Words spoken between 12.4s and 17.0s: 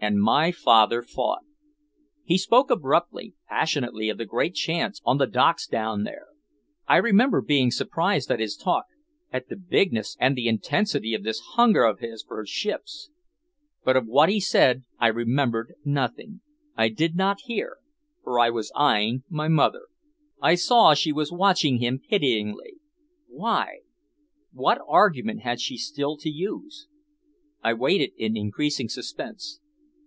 ships. But of what he said I remembered nothing, I